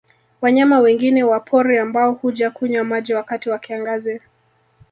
[0.41, 4.21] Wanyama wengine wa pori ambao huja kunywa maji wakati wa kiangazi